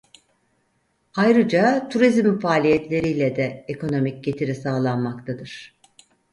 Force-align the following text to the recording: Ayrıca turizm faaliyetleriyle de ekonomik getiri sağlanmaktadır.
Ayrıca 1.15 1.89
turizm 1.89 2.39
faaliyetleriyle 2.39 3.35
de 3.35 3.65
ekonomik 3.67 4.23
getiri 4.23 4.55
sağlanmaktadır. 4.55 5.77